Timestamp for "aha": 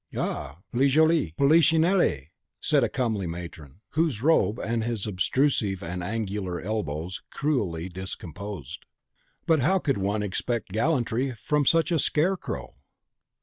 0.17-0.57